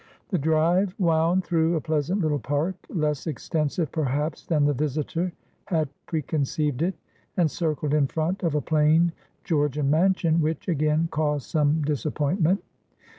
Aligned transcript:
The 0.29 0.39
drive 0.39 0.95
wound 0.97 1.43
through 1.43 1.75
a 1.75 1.79
pleasant 1.79 2.21
little 2.21 2.39
park, 2.39 2.73
less 2.89 3.27
extensive, 3.27 3.91
perhaps, 3.91 4.43
than 4.43 4.65
the 4.65 4.73
visitor 4.73 5.31
had 5.65 5.89
preconceived 6.07 6.81
it, 6.81 6.95
and 7.37 7.51
circled 7.51 7.93
in 7.93 8.07
front 8.07 8.41
of 8.41 8.55
a 8.55 8.61
plain 8.61 9.11
Georgian 9.43 9.91
mansion, 9.91 10.41
which, 10.41 10.67
again, 10.67 11.07
caused 11.11 11.51
some 11.51 11.83
disappointment. 11.83 12.63